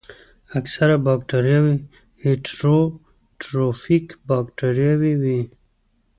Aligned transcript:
اکثره 0.59 0.95
باکتریاوې 1.05 1.75
هیټروټروفیک 2.23 4.05
باکتریاوې 4.27 5.13
دي. 5.21 5.39